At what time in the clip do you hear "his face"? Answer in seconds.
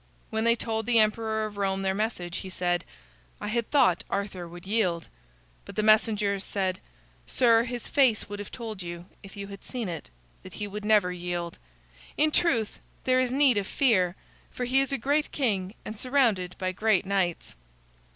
7.65-8.27